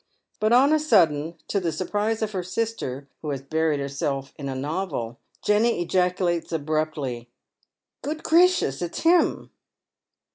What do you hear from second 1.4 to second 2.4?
to the surprise of